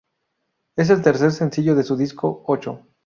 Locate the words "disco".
1.95-2.41